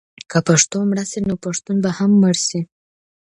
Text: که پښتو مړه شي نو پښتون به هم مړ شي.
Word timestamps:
که 0.31 0.37
پښتو 0.47 0.77
مړه 0.89 1.03
شي 1.11 1.19
نو 1.27 1.35
پښتون 1.45 1.75
به 1.83 1.89
هم 1.97 2.11
مړ 2.21 2.35
شي. 2.47 2.61